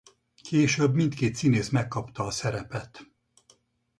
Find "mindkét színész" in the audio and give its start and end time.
0.95-1.69